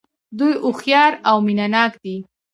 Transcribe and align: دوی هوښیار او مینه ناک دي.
دوی 0.37 0.53
هوښیار 0.65 1.11
او 1.29 1.37
مینه 1.45 1.67
ناک 1.73 1.93
دي. 2.03 2.15